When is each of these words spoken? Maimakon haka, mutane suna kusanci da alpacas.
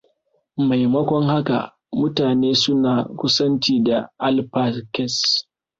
Maimakon 0.67 1.25
haka, 1.33 1.57
mutane 1.99 2.49
suna 2.61 2.93
kusanci 3.19 3.73
da 3.87 3.97
alpacas. 4.27 5.15